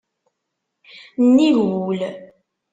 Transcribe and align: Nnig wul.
Nnig 1.25 1.57
wul. 1.71 2.01